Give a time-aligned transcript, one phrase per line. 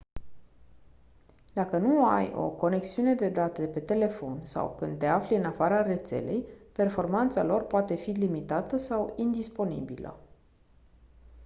[1.53, 5.81] dacă nu ai o conexiune de date pe telefon sau când te afli în afara
[5.81, 10.19] rețelei performanța lor poate fi limitată sau indisponibilă